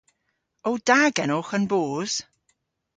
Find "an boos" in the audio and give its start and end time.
1.57-2.13